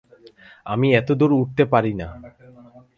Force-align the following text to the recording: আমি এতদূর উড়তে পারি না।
আমি 0.65 0.87
এতদূর 0.95 1.31
উড়তে 1.39 1.63
পারি 1.73 1.93
না। 2.01 2.07